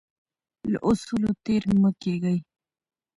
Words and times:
له 0.71 0.77
اصولو 0.89 1.31
تیر 1.45 1.63
مه 1.81 1.91
کیږئ. 2.03 2.37